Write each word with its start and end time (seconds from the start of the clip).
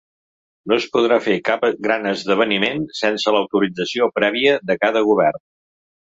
No 0.71 0.77
es 0.79 0.85
podrà 0.95 1.19
fer 1.25 1.35
cap 1.49 1.65
gran 1.87 2.07
esdeveniment 2.13 2.81
sense 3.01 3.35
l’autorització 3.37 4.09
prèvia 4.19 4.57
de 4.73 4.79
cada 4.87 5.07
govern. 5.13 5.41